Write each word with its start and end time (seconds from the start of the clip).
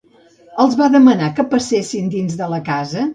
Els 0.63 0.77
va 0.79 0.87
demanar 0.95 1.29
que 1.41 1.45
passessin 1.51 2.09
dins 2.15 2.39
de 2.41 2.49
la 2.55 2.61
casa? 2.71 3.05